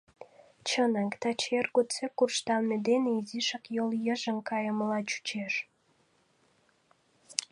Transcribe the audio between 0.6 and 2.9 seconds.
Чынак, таче эр годсек куржталме